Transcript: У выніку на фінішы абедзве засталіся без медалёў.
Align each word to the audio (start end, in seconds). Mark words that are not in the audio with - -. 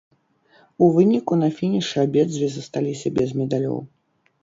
У 0.85 0.87
выніку 0.95 1.37
на 1.43 1.49
фінішы 1.59 1.97
абедзве 2.07 2.51
засталіся 2.57 3.07
без 3.23 3.29
медалёў. 3.45 3.77